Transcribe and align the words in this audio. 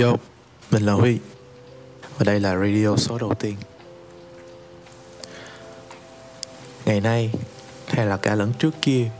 Yo, 0.00 0.16
mình 0.70 0.82
là 0.86 0.92
Huy. 0.92 1.18
Và 2.18 2.24
đây 2.24 2.40
là 2.40 2.56
radio 2.56 2.96
số 2.96 3.18
đầu 3.18 3.34
tiên. 3.34 3.56
Ngày 6.84 7.00
nay, 7.00 7.32
hay 7.86 8.06
là 8.06 8.16
cả 8.16 8.34
lẫn 8.34 8.52
trước 8.58 8.74
kia 8.82 9.10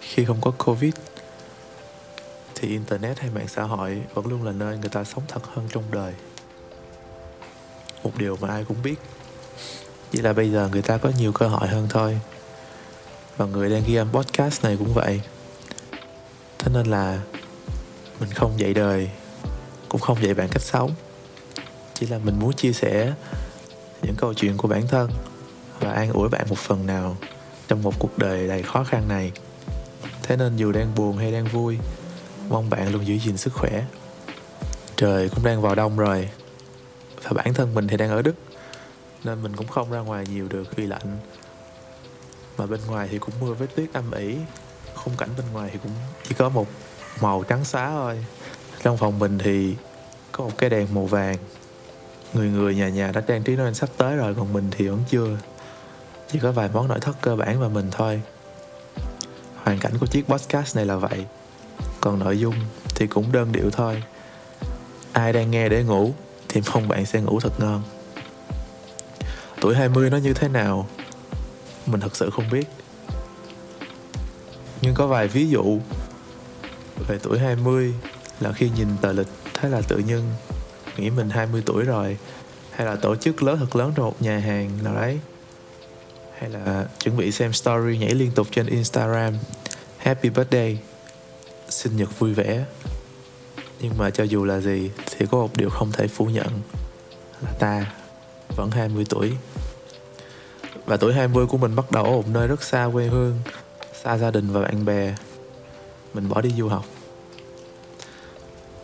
Khi 0.00 0.24
không 0.24 0.40
có 0.40 0.50
Covid 0.50 0.94
Thì 2.54 2.68
Internet 2.68 3.18
hay 3.18 3.30
mạng 3.30 3.48
xã 3.48 3.62
hội 3.62 4.02
vẫn 4.14 4.26
luôn 4.26 4.42
là 4.42 4.52
nơi 4.52 4.78
người 4.78 4.88
ta 4.88 5.04
sống 5.04 5.22
thật 5.28 5.40
hơn 5.54 5.68
trong 5.70 5.84
đời. 5.90 6.12
Một 8.02 8.12
điều 8.18 8.36
mà 8.40 8.48
ai 8.48 8.64
cũng 8.64 8.82
biết 8.82 8.96
Chỉ 10.12 10.20
là 10.20 10.32
bây 10.32 10.50
giờ 10.50 10.68
người 10.72 10.82
ta 10.82 10.98
có 10.98 11.10
nhiều 11.18 11.32
cơ 11.32 11.48
hội 11.48 11.68
hơn 11.68 11.86
thôi. 11.90 12.20
Và 13.36 13.46
người 13.46 13.70
đang 13.70 13.82
ghi 13.86 13.94
âm 13.94 14.12
podcast 14.12 14.64
này 14.64 14.76
cũng 14.78 14.94
vậy. 14.94 15.20
Thế 16.58 16.70
nên 16.74 16.86
là 16.86 17.20
mình 18.20 18.30
không 18.30 18.60
dạy 18.60 18.74
đời 18.74 19.10
cũng 19.94 20.00
không 20.00 20.22
dạy 20.22 20.34
bạn 20.34 20.48
cách 20.48 20.62
sống. 20.62 20.90
Chỉ 21.94 22.06
là 22.06 22.18
mình 22.18 22.38
muốn 22.38 22.52
chia 22.52 22.72
sẻ 22.72 23.12
những 24.02 24.14
câu 24.16 24.34
chuyện 24.34 24.56
của 24.56 24.68
bản 24.68 24.88
thân 24.88 25.10
và 25.80 25.92
an 25.92 26.12
ủi 26.12 26.28
bạn 26.28 26.46
một 26.48 26.58
phần 26.58 26.86
nào 26.86 27.16
trong 27.68 27.82
một 27.82 27.94
cuộc 27.98 28.18
đời 28.18 28.48
đầy 28.48 28.62
khó 28.62 28.84
khăn 28.84 29.08
này. 29.08 29.32
Thế 30.22 30.36
nên 30.36 30.56
dù 30.56 30.72
đang 30.72 30.94
buồn 30.94 31.16
hay 31.16 31.32
đang 31.32 31.44
vui, 31.44 31.78
mong 32.48 32.70
bạn 32.70 32.92
luôn 32.92 33.06
giữ 33.06 33.18
gìn 33.18 33.36
sức 33.36 33.52
khỏe. 33.52 33.84
Trời 34.96 35.28
cũng 35.28 35.44
đang 35.44 35.62
vào 35.62 35.74
đông 35.74 35.96
rồi 35.96 36.28
và 37.22 37.30
bản 37.32 37.54
thân 37.54 37.74
mình 37.74 37.88
thì 37.88 37.96
đang 37.96 38.10
ở 38.10 38.22
đức, 38.22 38.34
nên 39.24 39.42
mình 39.42 39.56
cũng 39.56 39.68
không 39.68 39.90
ra 39.90 39.98
ngoài 39.98 40.26
nhiều 40.30 40.48
được 40.48 40.76
vì 40.76 40.86
lạnh. 40.86 41.18
Mà 42.58 42.66
bên 42.66 42.80
ngoài 42.86 43.08
thì 43.10 43.18
cũng 43.18 43.34
mưa 43.40 43.54
với 43.54 43.66
tuyết 43.66 43.92
âm 43.92 44.10
ỉ, 44.10 44.36
khung 44.94 45.16
cảnh 45.16 45.28
bên 45.36 45.46
ngoài 45.52 45.70
thì 45.72 45.78
cũng 45.82 45.92
chỉ 46.28 46.34
có 46.38 46.48
một 46.48 46.66
màu 47.20 47.44
trắng 47.48 47.64
xóa 47.64 47.90
thôi 47.90 48.24
trong 48.84 48.96
phòng 48.96 49.18
mình 49.18 49.38
thì 49.38 49.74
có 50.32 50.44
một 50.44 50.50
cái 50.58 50.70
đèn 50.70 50.94
màu 50.94 51.06
vàng. 51.06 51.36
Người 52.34 52.48
người 52.48 52.74
nhà 52.74 52.88
nhà 52.88 53.12
đã 53.12 53.20
trang 53.20 53.42
trí 53.42 53.56
Noel 53.56 53.72
sắp 53.72 53.88
tới 53.96 54.16
rồi, 54.16 54.34
còn 54.34 54.52
mình 54.52 54.68
thì 54.70 54.88
vẫn 54.88 55.02
chưa. 55.10 55.28
Chỉ 56.32 56.38
có 56.38 56.52
vài 56.52 56.68
món 56.72 56.88
nội 56.88 57.00
thất 57.00 57.16
cơ 57.20 57.36
bản 57.36 57.60
mà 57.60 57.68
mình 57.68 57.88
thôi. 57.90 58.22
Hoàn 59.56 59.78
cảnh 59.78 59.92
của 60.00 60.06
chiếc 60.06 60.26
podcast 60.26 60.76
này 60.76 60.86
là 60.86 60.96
vậy. 60.96 61.24
Còn 62.00 62.18
nội 62.18 62.38
dung 62.38 62.54
thì 62.94 63.06
cũng 63.06 63.32
đơn 63.32 63.52
điệu 63.52 63.70
thôi. 63.70 64.02
Ai 65.12 65.32
đang 65.32 65.50
nghe 65.50 65.68
để 65.68 65.84
ngủ 65.84 66.12
thì 66.48 66.62
mong 66.74 66.88
bạn 66.88 67.06
sẽ 67.06 67.20
ngủ 67.20 67.40
thật 67.40 67.60
ngon. 67.60 67.82
Tuổi 69.60 69.74
20 69.74 70.10
nó 70.10 70.16
như 70.16 70.34
thế 70.34 70.48
nào? 70.48 70.88
Mình 71.86 72.00
thật 72.00 72.16
sự 72.16 72.30
không 72.30 72.50
biết. 72.50 72.68
Nhưng 74.82 74.94
có 74.94 75.06
vài 75.06 75.28
ví 75.28 75.48
dụ 75.48 75.78
về 77.08 77.18
tuổi 77.22 77.38
20 77.38 77.94
là 78.40 78.52
khi 78.52 78.70
nhìn 78.76 78.88
tờ 79.00 79.12
lịch 79.12 79.28
thấy 79.54 79.70
là 79.70 79.80
tự 79.88 79.98
nhiên? 79.98 80.22
Nghĩ 80.96 81.10
mình 81.10 81.30
20 81.30 81.62
tuổi 81.66 81.84
rồi, 81.84 82.16
hay 82.70 82.86
là 82.86 82.96
tổ 82.96 83.16
chức 83.16 83.42
lớn 83.42 83.58
thật 83.58 83.76
lớn 83.76 83.92
trong 83.96 84.06
một 84.06 84.22
nhà 84.22 84.38
hàng 84.38 84.70
nào 84.84 84.94
đấy? 84.94 85.18
Hay 86.38 86.50
là 86.50 86.86
chuẩn 86.98 87.16
bị 87.16 87.32
xem 87.32 87.52
story 87.52 87.98
nhảy 87.98 88.14
liên 88.14 88.30
tục 88.32 88.46
trên 88.50 88.66
Instagram, 88.66 89.34
Happy 89.98 90.30
birthday, 90.30 90.78
sinh 91.68 91.96
nhật 91.96 92.18
vui 92.18 92.34
vẻ. 92.34 92.64
Nhưng 93.80 93.98
mà 93.98 94.10
cho 94.10 94.24
dù 94.24 94.44
là 94.44 94.60
gì, 94.60 94.90
thì 95.10 95.26
có 95.30 95.38
một 95.38 95.56
điều 95.56 95.70
không 95.70 95.92
thể 95.92 96.08
phủ 96.08 96.26
nhận 96.26 96.60
là 97.42 97.50
ta 97.58 97.92
vẫn 98.56 98.70
20 98.70 99.04
tuổi. 99.08 99.32
Và 100.86 100.96
tuổi 100.96 101.14
20 101.14 101.46
của 101.46 101.58
mình 101.58 101.76
bắt 101.76 101.90
đầu 101.90 102.04
ở 102.04 102.10
một 102.10 102.28
nơi 102.28 102.48
rất 102.48 102.62
xa 102.62 102.88
quê 102.92 103.06
hương, 103.06 103.38
xa 104.02 104.18
gia 104.18 104.30
đình 104.30 104.52
và 104.52 104.60
bạn 104.60 104.84
bè. 104.84 105.14
Mình 106.14 106.28
bỏ 106.28 106.40
đi 106.40 106.50
du 106.58 106.68
học 106.68 106.84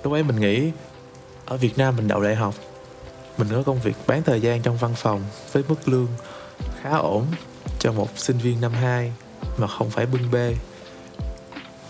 lúc 0.02 0.12
ấy 0.12 0.22
mình 0.22 0.40
nghĩ, 0.40 0.70
ở 1.46 1.56
Việt 1.56 1.78
Nam 1.78 1.96
mình 1.96 2.08
đậu 2.08 2.20
đại 2.20 2.34
học, 2.34 2.54
mình 3.38 3.48
có 3.50 3.62
công 3.62 3.80
việc 3.80 3.96
bán 4.06 4.22
thời 4.22 4.40
gian 4.40 4.62
trong 4.62 4.76
văn 4.76 4.94
phòng 4.96 5.24
với 5.52 5.62
mức 5.68 5.88
lương 5.88 6.08
khá 6.82 6.90
ổn 6.90 7.26
cho 7.78 7.92
một 7.92 8.18
sinh 8.18 8.38
viên 8.38 8.60
năm 8.60 8.72
2 8.72 9.12
mà 9.58 9.66
không 9.66 9.90
phải 9.90 10.06
bưng 10.06 10.30
bê. 10.30 10.56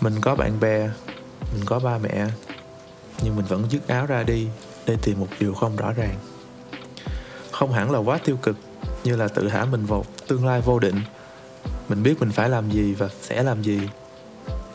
Mình 0.01 0.21
có 0.21 0.35
bạn 0.35 0.59
bè, 0.59 0.89
mình 1.53 1.65
có 1.65 1.79
ba 1.79 1.97
mẹ, 1.97 2.27
nhưng 3.23 3.35
mình 3.35 3.45
vẫn 3.45 3.65
dứt 3.69 3.87
áo 3.87 4.05
ra 4.05 4.23
đi 4.23 4.47
để 4.85 4.97
tìm 5.01 5.19
một 5.19 5.27
điều 5.39 5.53
không 5.53 5.75
rõ 5.75 5.93
ràng. 5.93 6.15
Không 7.51 7.71
hẳn 7.71 7.91
là 7.91 7.99
quá 7.99 8.19
tiêu 8.25 8.37
cực, 8.37 8.55
như 9.03 9.15
là 9.15 9.27
tự 9.27 9.47
hả 9.47 9.65
mình 9.65 9.85
vào 9.85 10.05
tương 10.27 10.45
lai 10.45 10.61
vô 10.61 10.79
định. 10.79 11.01
Mình 11.89 12.03
biết 12.03 12.19
mình 12.19 12.31
phải 12.31 12.49
làm 12.49 12.71
gì 12.71 12.93
và 12.93 13.09
sẽ 13.21 13.43
làm 13.43 13.61
gì, 13.61 13.79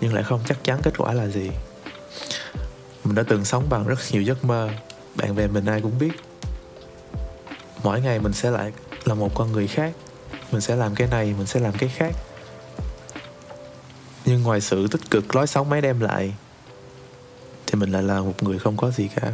nhưng 0.00 0.14
lại 0.14 0.22
không 0.22 0.41
chắc 0.48 0.64
chắn 0.64 0.80
kết 0.82 0.98
quả 0.98 1.12
là 1.12 1.26
gì 1.26 1.50
mình 3.06 3.14
đã 3.14 3.22
từng 3.28 3.44
sống 3.44 3.66
bằng 3.68 3.86
rất 3.86 3.98
nhiều 4.10 4.22
giấc 4.22 4.44
mơ. 4.44 4.68
Bạn 5.14 5.36
bè 5.36 5.46
mình 5.46 5.66
ai 5.66 5.80
cũng 5.80 5.98
biết. 5.98 6.12
Mỗi 7.82 8.00
ngày 8.00 8.18
mình 8.18 8.32
sẽ 8.32 8.50
lại 8.50 8.72
là 9.04 9.14
một 9.14 9.34
con 9.34 9.52
người 9.52 9.66
khác. 9.66 9.92
Mình 10.52 10.60
sẽ 10.60 10.76
làm 10.76 10.94
cái 10.94 11.08
này, 11.08 11.34
mình 11.38 11.46
sẽ 11.46 11.60
làm 11.60 11.72
cái 11.78 11.88
khác. 11.88 12.14
Nhưng 14.24 14.42
ngoài 14.42 14.60
sự 14.60 14.88
tích 14.88 15.10
cực 15.10 15.36
lối 15.36 15.46
sống 15.46 15.70
mấy 15.70 15.80
đem 15.80 16.00
lại, 16.00 16.34
thì 17.66 17.78
mình 17.78 17.92
lại 17.92 18.02
là 18.02 18.20
một 18.20 18.42
người 18.42 18.58
không 18.58 18.76
có 18.76 18.90
gì 18.90 19.08
cả. 19.16 19.32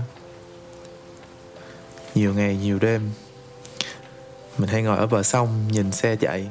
Nhiều 2.14 2.34
ngày, 2.34 2.56
nhiều 2.56 2.78
đêm, 2.78 3.10
mình 4.58 4.68
hay 4.68 4.82
ngồi 4.82 4.98
ở 4.98 5.06
bờ 5.06 5.22
sông 5.22 5.68
nhìn 5.70 5.92
xe 5.92 6.16
chạy. 6.16 6.50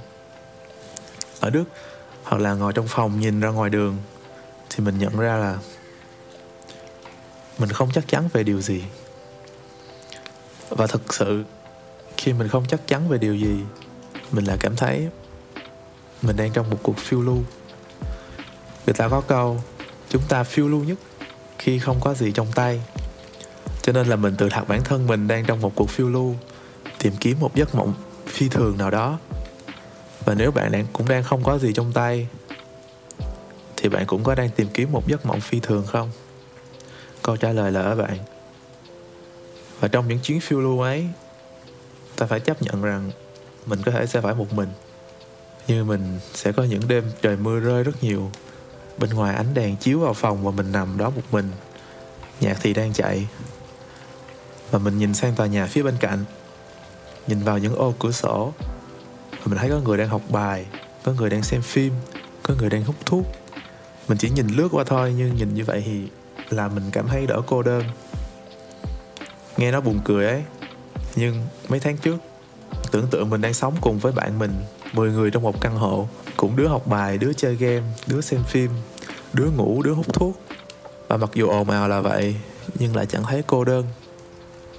Ở 1.40 1.50
đức, 1.50 1.64
hoặc 2.24 2.42
là 2.42 2.54
ngồi 2.54 2.74
trong 2.74 2.88
phòng 2.88 3.20
nhìn 3.20 3.40
ra 3.40 3.50
ngoài 3.50 3.70
đường, 3.70 3.98
thì 4.70 4.84
mình 4.84 5.00
nhận 5.00 5.18
ra 5.18 5.38
là 5.38 5.58
mình 7.58 7.70
không 7.70 7.90
chắc 7.94 8.08
chắn 8.08 8.30
về 8.34 8.44
điều 8.44 8.62
gì. 8.62 8.84
Và 10.70 10.88
thực 10.88 11.14
sự, 11.14 11.44
khi 12.18 12.34
mình 12.34 12.48
không 12.48 12.66
chắc 12.68 12.88
chắn 12.88 13.10
về 13.10 13.18
điều 13.18 13.36
gì, 13.36 13.60
mình 14.32 14.46
lại 14.46 14.58
cảm 14.60 14.76
thấy 14.76 15.08
mình 16.22 16.36
đang 16.36 16.52
trong 16.52 16.70
một 16.70 16.78
cuộc 16.84 16.98
phiêu 16.98 17.22
lưu. 17.22 17.40
Người 18.86 18.94
ta 18.94 19.10
có 19.10 19.22
câu, 19.22 19.64
chúng 20.10 20.22
ta 20.30 20.44
phiêu 20.44 20.68
lưu 20.68 20.84
nhất 20.84 20.98
khi 21.60 21.80
không 21.80 22.00
có 22.02 22.14
gì 22.14 22.32
trong 22.32 22.48
tay. 22.56 22.82
Cho 23.82 23.94
nên 23.94 24.08
là 24.08 24.16
mình 24.16 24.36
tự 24.36 24.50
thật 24.50 24.68
bản 24.68 24.82
thân 24.84 25.08
mình 25.08 25.28
đang 25.28 25.46
trong 25.46 25.62
một 25.62 25.72
cuộc 25.76 25.90
phiêu 25.90 26.10
lưu, 26.10 26.36
tìm 27.00 27.14
kiếm 27.20 27.40
một 27.40 27.56
giấc 27.56 27.76
mộng 27.76 27.94
phi 28.28 28.50
thường 28.50 28.78
nào 28.78 28.92
đó. 28.92 29.20
Và 30.26 30.34
nếu 30.34 30.52
bạn 30.52 30.72
đang, 30.72 30.86
cũng 30.94 31.08
đang 31.08 31.24
không 31.24 31.44
có 31.44 31.58
gì 31.58 31.74
trong 31.74 31.92
tay, 31.92 32.28
thì 33.78 33.90
bạn 33.90 34.06
cũng 34.06 34.24
có 34.24 34.36
đang 34.36 34.50
tìm 34.50 34.68
kiếm 34.74 34.92
một 34.92 35.08
giấc 35.08 35.26
mộng 35.26 35.42
phi 35.42 35.60
thường 35.60 35.86
không? 35.88 36.10
Câu 37.24 37.38
trả 37.38 37.52
lời 37.52 37.72
là 37.72 37.82
ở 37.82 37.96
bạn. 37.96 38.18
Và 39.80 39.88
trong 39.88 40.08
những 40.08 40.20
chuyến 40.20 40.40
phiêu 40.40 40.62
lưu 40.62 40.82
ấy, 40.82 41.08
ta 42.18 42.26
phải 42.26 42.40
chấp 42.40 42.62
nhận 42.62 42.82
rằng 42.82 43.12
mình 43.66 43.82
có 43.86 43.92
thể 43.92 44.06
sẽ 44.06 44.22
phải 44.22 44.36
một 44.36 44.54
mình. 44.54 44.70
Như 45.68 45.84
mình 45.84 46.20
sẽ 46.34 46.52
có 46.52 46.64
những 46.64 46.82
đêm 46.88 47.04
trời 47.22 47.38
mưa 47.38 47.60
rơi 47.60 47.84
rất 47.84 48.04
nhiều, 48.04 48.32
bên 48.98 49.10
ngoài 49.10 49.36
ánh 49.36 49.54
đèn 49.54 49.76
chiếu 49.76 50.00
vào 50.00 50.14
phòng 50.14 50.44
và 50.44 50.52
mình 50.52 50.72
nằm 50.72 50.98
đó 50.98 51.10
một 51.10 51.22
mình. 51.32 51.52
Nhạc 52.40 52.58
thì 52.62 52.74
đang 52.74 52.94
chạy. 52.94 53.28
Và 54.72 54.80
mình 54.80 54.98
nhìn 54.98 55.14
sang 55.14 55.36
tòa 55.36 55.48
nhà 55.48 55.66
phía 55.66 55.84
bên 55.84 55.96
cạnh, 56.00 56.26
nhìn 57.28 57.40
vào 57.40 57.58
những 57.58 57.76
ô 57.76 57.94
cửa 58.00 58.12
sổ. 58.12 58.54
Và 59.32 59.46
mình 59.46 59.58
thấy 59.58 59.70
có 59.70 59.80
người 59.80 59.98
đang 59.98 60.08
học 60.08 60.22
bài, 60.30 60.66
có 61.04 61.12
người 61.12 61.30
đang 61.30 61.44
xem 61.44 61.62
phim, 61.62 61.94
có 62.44 62.54
người 62.60 62.70
đang 62.70 62.84
hút 62.84 62.96
thuốc. 63.06 63.26
Mình 64.08 64.18
chỉ 64.18 64.30
nhìn 64.30 64.48
lướt 64.48 64.68
qua 64.72 64.84
thôi, 64.84 65.14
nhưng 65.18 65.36
nhìn 65.36 65.54
như 65.54 65.66
vậy 65.66 65.84
thì 65.86 66.08
là 66.54 66.68
mình 66.68 66.84
cảm 66.92 67.08
thấy 67.08 67.28
đỡ 67.28 67.42
cô 67.48 67.64
đơn. 67.64 67.84
Nghe 69.58 69.72
nó 69.72 69.82
buồn 69.82 70.00
cười 70.04 70.26
ấy, 70.26 70.44
nhưng 71.16 71.46
mấy 71.70 71.80
tháng 71.80 71.98
trước, 71.98 72.18
tưởng 72.92 73.08
tượng 73.12 73.30
mình 73.30 73.42
đang 73.42 73.54
sống 73.54 73.76
cùng 73.82 74.00
với 74.00 74.12
bạn 74.12 74.40
mình 74.40 74.54
10 74.94 75.12
người 75.12 75.32
trong 75.32 75.44
một 75.44 75.62
căn 75.62 75.76
hộ 75.76 76.08
cũng 76.38 76.56
đứa 76.56 76.68
học 76.68 76.88
bài, 76.88 77.18
đứa 77.18 77.34
chơi 77.34 77.56
game, 77.56 77.84
đứa 78.08 78.22
xem 78.22 78.44
phim, 78.44 78.72
đứa 79.34 79.50
ngủ, 79.50 79.82
đứa 79.82 79.94
hút 79.94 80.14
thuốc. 80.14 80.42
Và 81.08 81.18
mặc 81.18 81.30
dù 81.34 81.50
ồn 81.50 81.70
ào 81.70 81.88
là 81.88 82.02
vậy, 82.02 82.36
nhưng 82.80 82.96
lại 82.96 83.06
chẳng 83.06 83.24
thấy 83.24 83.44
cô 83.48 83.66
đơn. 83.66 83.86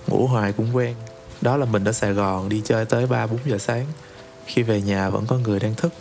Ngủ 0.07 0.27
hoài 0.27 0.53
cũng 0.53 0.77
quen. 0.77 0.95
Đó 1.41 1.57
là 1.57 1.67
mình 1.67 1.85
ở 1.85 1.93
sài 1.93 2.13
gòn 2.13 2.49
đi 2.49 2.63
chơi 2.65 2.85
tới 2.85 3.07
ba, 3.07 3.27
bốn 3.27 3.39
giờ 3.47 3.59
sáng. 3.59 3.87
Khi 4.47 4.63
về 4.63 4.83
nhà 4.83 5.11
vẫn 5.11 5.27
có 5.27 5.39
người 5.39 5.61
đang 5.61 5.75
thức. 5.75 5.93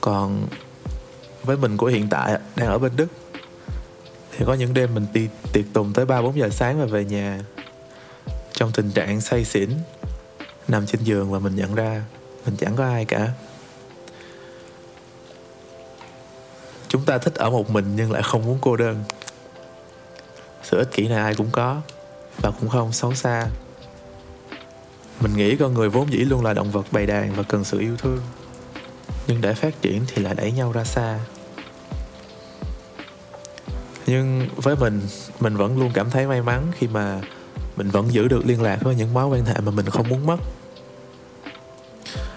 Còn 0.00 0.46
với 1.42 1.56
mình 1.56 1.76
của 1.76 1.86
hiện 1.86 2.08
tại, 2.10 2.38
đang 2.56 2.68
ở 2.68 2.78
bên 2.78 2.92
đức 2.96 3.06
thì 4.42 4.46
có 4.46 4.54
những 4.54 4.74
đêm 4.74 4.94
mình 4.94 5.06
đi 5.12 5.28
tiệc 5.52 5.64
tùng 5.72 5.92
tới 5.92 6.04
3 6.04 6.22
4 6.22 6.36
giờ 6.36 6.48
sáng 6.50 6.80
và 6.80 6.86
về 6.86 7.04
nhà. 7.04 7.40
Trong 8.52 8.72
tình 8.72 8.90
trạng 8.90 9.20
say 9.20 9.44
xỉn, 9.44 9.70
nằm 10.68 10.86
trên 10.86 11.02
giường 11.02 11.32
và 11.32 11.38
mình 11.38 11.56
nhận 11.56 11.74
ra 11.74 12.04
mình 12.44 12.56
chẳng 12.56 12.76
có 12.76 12.84
ai 12.84 13.04
cả. 13.04 13.28
Chúng 16.88 17.04
ta 17.04 17.18
thích 17.18 17.34
ở 17.34 17.50
một 17.50 17.70
mình 17.70 17.96
nhưng 17.96 18.12
lại 18.12 18.22
không 18.22 18.46
muốn 18.46 18.58
cô 18.60 18.76
đơn. 18.76 19.04
Sự 20.62 20.78
ích 20.78 20.92
kỷ 20.92 21.08
này 21.08 21.18
ai 21.18 21.34
cũng 21.34 21.50
có 21.52 21.80
và 22.42 22.50
cũng 22.60 22.68
không 22.68 22.92
xấu 22.92 23.14
xa. 23.14 23.46
Mình 25.20 25.36
nghĩ 25.36 25.56
con 25.56 25.74
người 25.74 25.88
vốn 25.88 26.12
dĩ 26.12 26.18
luôn 26.18 26.44
là 26.44 26.54
động 26.54 26.70
vật 26.70 26.86
bầy 26.90 27.06
đàn 27.06 27.34
và 27.34 27.42
cần 27.42 27.64
sự 27.64 27.78
yêu 27.78 27.96
thương. 27.96 28.20
Nhưng 29.26 29.40
để 29.40 29.54
phát 29.54 29.82
triển 29.82 30.02
thì 30.06 30.22
lại 30.22 30.34
đẩy 30.34 30.52
nhau 30.52 30.72
ra 30.72 30.84
xa 30.84 31.18
nhưng 34.06 34.48
với 34.56 34.76
mình 34.76 35.00
mình 35.40 35.56
vẫn 35.56 35.78
luôn 35.78 35.90
cảm 35.94 36.10
thấy 36.10 36.26
may 36.26 36.42
mắn 36.42 36.72
khi 36.78 36.86
mà 36.86 37.20
mình 37.76 37.90
vẫn 37.90 38.12
giữ 38.12 38.28
được 38.28 38.46
liên 38.46 38.62
lạc 38.62 38.78
với 38.82 38.94
những 38.94 39.14
mối 39.14 39.26
quan 39.26 39.44
hệ 39.44 39.54
mà 39.60 39.70
mình 39.70 39.86
không 39.86 40.08
muốn 40.08 40.26
mất. 40.26 40.36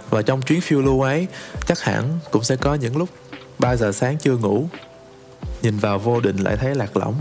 Và 0.09 0.21
trong 0.21 0.41
chuyến 0.41 0.61
phiêu 0.61 0.81
lưu 0.81 1.01
ấy, 1.01 1.27
chắc 1.65 1.79
hẳn 1.79 2.19
cũng 2.31 2.43
sẽ 2.43 2.55
có 2.55 2.75
những 2.75 2.97
lúc 2.97 3.09
3 3.59 3.75
giờ 3.75 3.91
sáng 3.91 4.17
chưa 4.17 4.37
ngủ, 4.37 4.67
nhìn 5.61 5.77
vào 5.77 5.99
vô 5.99 6.19
định 6.19 6.37
lại 6.37 6.57
thấy 6.57 6.75
lạc 6.75 6.97
lõng 6.97 7.15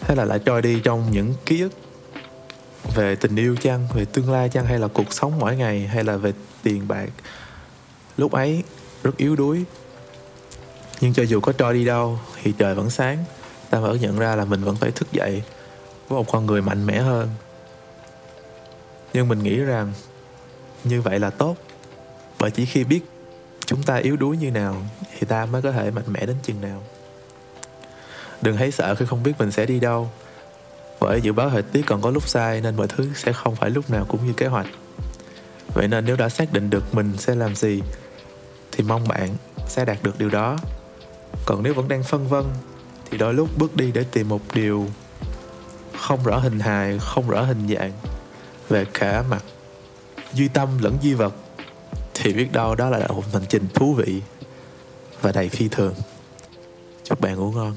thế 0.00 0.14
là 0.14 0.24
lại 0.24 0.38
trôi 0.38 0.62
đi 0.62 0.80
trong 0.84 1.10
những 1.10 1.34
ký 1.46 1.60
ức 1.60 1.72
về 2.94 3.16
tình 3.16 3.36
yêu 3.36 3.56
chăng, 3.56 3.88
về 3.94 4.04
tương 4.04 4.30
lai 4.30 4.48
chăng, 4.48 4.66
hay 4.66 4.78
là 4.78 4.88
cuộc 4.88 5.12
sống 5.12 5.38
mỗi 5.38 5.56
ngày, 5.56 5.86
hay 5.86 6.04
là 6.04 6.16
về 6.16 6.32
tiền 6.62 6.88
bạc. 6.88 7.08
Lúc 8.16 8.32
ấy 8.32 8.62
rất 9.02 9.16
yếu 9.16 9.36
đuối, 9.36 9.64
nhưng 11.00 11.14
cho 11.14 11.22
dù 11.22 11.40
có 11.40 11.52
trôi 11.52 11.74
đi 11.74 11.84
đâu 11.84 12.18
thì 12.42 12.52
trời 12.58 12.74
vẫn 12.74 12.90
sáng, 12.90 13.24
ta 13.70 13.78
vẫn 13.78 14.00
nhận 14.00 14.18
ra 14.18 14.36
là 14.36 14.44
mình 14.44 14.64
vẫn 14.64 14.76
phải 14.76 14.90
thức 14.90 15.12
dậy 15.12 15.42
với 16.08 16.18
một 16.18 16.32
con 16.32 16.46
người 16.46 16.62
mạnh 16.62 16.86
mẽ 16.86 16.98
hơn. 16.98 17.28
Nhưng 19.12 19.28
mình 19.28 19.42
nghĩ 19.42 19.56
rằng 19.56 19.92
như 20.84 21.02
vậy 21.02 21.18
là 21.18 21.30
tốt, 21.30 21.56
bởi 22.38 22.50
chỉ 22.50 22.64
khi 22.64 22.84
biết 22.84 23.00
chúng 23.66 23.82
ta 23.82 23.96
yếu 23.96 24.16
đuối 24.16 24.36
như 24.36 24.50
nào 24.50 24.76
thì 25.18 25.26
ta 25.26 25.46
mới 25.46 25.62
có 25.62 25.72
thể 25.72 25.90
mạnh 25.90 26.04
mẽ 26.06 26.26
đến 26.26 26.36
chừng 26.42 26.60
nào. 26.60 26.82
Đừng 28.42 28.56
thấy 28.56 28.70
sợ 28.70 28.94
khi 28.94 29.06
không 29.06 29.22
biết 29.22 29.32
mình 29.38 29.52
sẽ 29.52 29.66
đi 29.66 29.80
đâu, 29.80 30.10
bởi 31.00 31.20
dự 31.20 31.32
báo 31.32 31.50
thời 31.50 31.62
tiết 31.62 31.82
còn 31.86 32.02
có 32.02 32.10
lúc 32.10 32.28
sai 32.28 32.60
nên 32.60 32.76
mọi 32.76 32.88
thứ 32.88 33.08
sẽ 33.14 33.32
không 33.32 33.56
phải 33.56 33.70
lúc 33.70 33.90
nào 33.90 34.06
cũng 34.08 34.26
như 34.26 34.32
kế 34.32 34.46
hoạch. 34.46 34.66
Vậy 35.74 35.88
nên 35.88 36.04
nếu 36.04 36.16
đã 36.16 36.28
xác 36.28 36.52
định 36.52 36.70
được 36.70 36.94
mình 36.94 37.12
sẽ 37.18 37.34
làm 37.34 37.54
gì, 37.54 37.82
thì 38.72 38.84
mong 38.84 39.08
bạn 39.08 39.28
sẽ 39.68 39.84
đạt 39.84 40.02
được 40.02 40.18
điều 40.18 40.28
đó 40.28 40.58
còn 41.44 41.62
nếu 41.62 41.74
vẫn 41.74 41.88
đang 41.88 42.02
phân 42.02 42.28
vân, 42.28 42.44
thì 43.10 43.18
đôi 43.18 43.34
lúc 43.34 43.48
bước 43.58 43.76
đi 43.76 43.92
để 43.92 44.04
tìm 44.04 44.28
một 44.28 44.40
điều 44.54 44.86
không 45.98 46.24
rõ 46.24 46.38
hình 46.38 46.60
hài, 46.60 46.98
không 46.98 47.28
rõ 47.28 47.42
hình 47.42 47.68
dạng 47.68 47.92
về 48.68 48.84
cả 48.94 49.24
mặt, 49.30 49.44
duy 50.34 50.48
tâm 50.48 50.68
lẫn 50.80 50.96
duy 51.02 51.14
vật, 51.14 51.34
thì 52.14 52.32
biết 52.32 52.52
đâu 52.52 52.74
đó 52.74 52.90
là 52.90 53.08
một 53.08 53.24
hành 53.32 53.46
trình 53.48 53.66
thú 53.74 53.94
vị 53.94 54.22
và 55.20 55.32
đầy 55.32 55.48
phi 55.48 55.68
thường. 55.68 55.94
Chúc 57.04 57.20
bạn 57.20 57.36
ngủ 57.36 57.52
ngon. 57.52 57.74